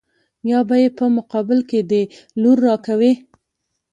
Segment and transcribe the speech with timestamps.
[0.51, 2.03] يا به يې په مقابل کې دې
[2.41, 3.13] لور را کوې.